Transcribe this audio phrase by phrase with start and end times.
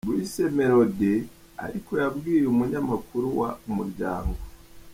[0.07, 1.27] Bruce Melodie
[1.65, 4.39] ariko yabwiye umunyamakuru wa Umuryango.